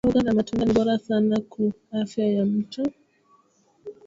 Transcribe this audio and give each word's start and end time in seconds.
Mboga 0.07 0.23
na 0.25 0.37
matunda 0.37 0.63
ni 0.65 0.75
bora 0.77 0.95
sana 1.07 1.35
ku 1.51 1.63
afya 1.99 2.25
ya 2.35 2.43
mutu 2.51 2.81